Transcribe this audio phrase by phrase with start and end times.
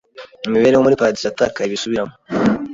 [0.47, 2.13] imibereho muri paradizo yatakaye bisubiramo